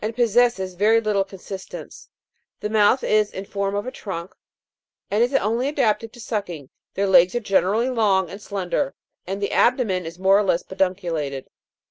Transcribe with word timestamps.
possesses 0.15 0.73
very 0.73 0.99
little 0.99 1.23
consistence; 1.23 2.09
the 2.59 2.71
mouth 2.71 3.03
is 3.03 3.31
in 3.31 3.45
form 3.45 3.75
of 3.75 3.85
a 3.85 3.91
trunk, 3.91 4.33
and 5.11 5.21
is 5.23 5.31
only 5.35 5.67
adapted 5.67 6.11
to 6.11 6.19
sucking; 6.19 6.71
their 6.95 7.05
legs 7.05 7.35
are 7.35 7.39
generally 7.39 7.87
long 7.87 8.27
and 8.27 8.41
slender; 8.41 8.95
and 9.27 9.39
the 9.43 9.51
abdomen 9.51 10.03
is 10.07 10.17
more 10.17 10.39
or 10.39 10.43
less 10.43 10.63
pedunculated. 10.63 11.45